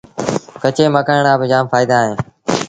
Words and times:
ڪچي 0.61 0.85
مکڻ 0.95 1.17
رآ 1.25 1.33
با 1.39 1.45
جآم 1.51 1.65
ڦآئيدآ 1.71 1.97
اوهيݩ 2.01 2.17